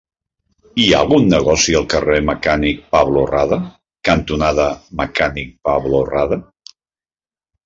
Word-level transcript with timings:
Hi 0.83 0.85
ha 0.93 1.01
algun 1.03 1.27
negoci 1.33 1.75
al 1.79 1.85
carrer 1.93 2.17
Mecànic 2.29 2.81
Pablo 2.95 3.27
Rada 3.33 3.61
cantonada 4.11 4.67
Mecànic 5.03 5.53
Pablo 5.69 6.03
Rada? 6.11 6.41